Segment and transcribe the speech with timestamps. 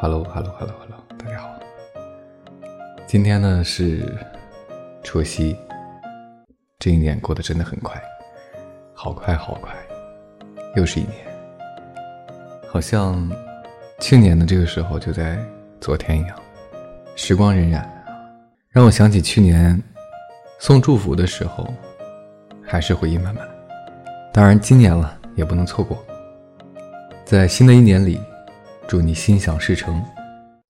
[0.00, 1.50] Hello，Hello，Hello，大家好。
[3.04, 4.00] 今天呢是
[5.02, 5.56] 除夕，
[6.78, 8.00] 这一年过得真的很快，
[8.94, 9.74] 好快好快，
[10.76, 11.14] 又是一年。
[12.70, 13.28] 好像
[13.98, 15.36] 去年的这个时候就在
[15.80, 16.38] 昨天一样，
[17.16, 17.84] 时光荏苒，
[18.70, 19.82] 让我想起去年
[20.60, 21.66] 送祝福的时候，
[22.62, 23.44] 还是回忆满满。
[24.32, 25.98] 当然，今年了也不能错过，
[27.24, 28.20] 在新的一年里。
[28.88, 30.02] 祝你心想事成，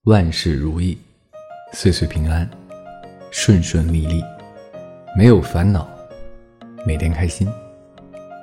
[0.03, 0.97] 万事如意，
[1.71, 2.47] 岁岁平安，
[3.31, 4.21] 顺顺利利，
[5.15, 5.87] 没有烦恼，
[6.85, 7.47] 每天开心，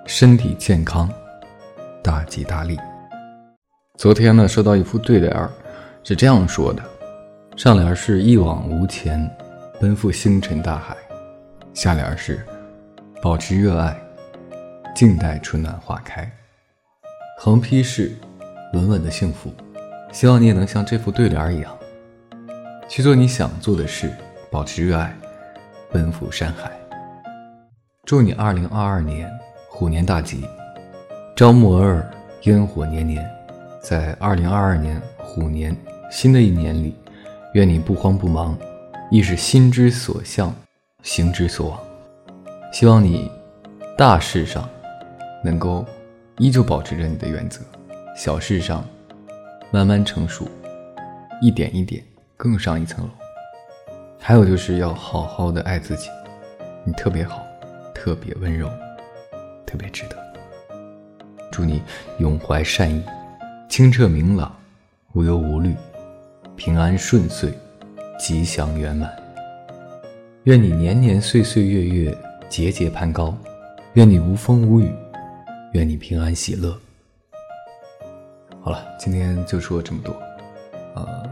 [0.06, 1.12] 身体健康，
[2.02, 2.78] 大吉大利。
[3.98, 5.50] 昨天呢，收到一副对联儿，
[6.02, 6.82] 是这样说的：
[7.54, 9.30] 上联是一往无前，
[9.78, 10.96] 奔赴星辰大海；
[11.74, 12.42] 下联是
[13.20, 13.94] 保持热爱，
[14.94, 16.26] 静待春暖花开。
[17.38, 18.16] 横批是
[18.72, 19.52] 稳稳的幸福。
[20.16, 21.78] 希望你也能像这副对联一样，
[22.88, 24.10] 去做你想做的事，
[24.50, 25.14] 保持热爱，
[25.92, 26.72] 奔赴山海。
[28.06, 29.30] 祝你二零二二年
[29.68, 30.48] 虎年大吉，
[31.36, 32.10] 朝暮尔尔，
[32.44, 33.30] 烟火年年。
[33.82, 35.76] 在二零二二年虎年
[36.10, 36.96] 新的一年里，
[37.52, 38.56] 愿你不慌不忙，
[39.10, 40.50] 亦是心之所向，
[41.02, 41.78] 行之所往。
[42.72, 43.30] 希望你
[43.98, 44.66] 大事上
[45.44, 45.84] 能够
[46.38, 47.60] 依旧保持着你的原则，
[48.16, 48.82] 小事上。
[49.70, 50.48] 慢慢成熟，
[51.42, 52.02] 一点一点
[52.36, 53.10] 更上一层楼。
[54.18, 56.08] 还有就是要好好的爱自己，
[56.84, 57.44] 你特别好，
[57.94, 58.68] 特别温柔，
[59.66, 60.16] 特别值得。
[61.50, 61.82] 祝你
[62.18, 63.02] 永怀善意，
[63.68, 64.54] 清澈明朗，
[65.12, 65.74] 无忧无虑，
[66.56, 67.52] 平安顺遂，
[68.18, 69.10] 吉祥圆满。
[70.44, 72.16] 愿你年年岁岁月月
[72.48, 73.36] 节节攀高，
[73.94, 74.92] 愿你无风无雨，
[75.72, 76.78] 愿你平安喜乐。
[78.66, 80.12] 好了，今天就说这么多，
[80.96, 81.22] 呃，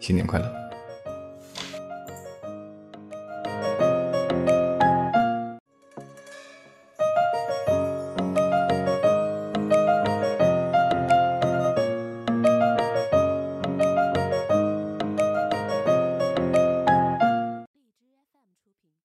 [0.00, 0.65] 新年快乐。